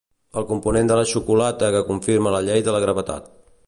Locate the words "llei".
2.49-2.69